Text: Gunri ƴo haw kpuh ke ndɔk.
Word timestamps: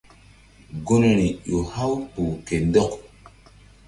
Gunri 0.85 1.27
ƴo 1.49 1.59
haw 1.73 1.93
kpuh 2.09 2.33
ke 2.45 2.55
ndɔk. 2.67 2.91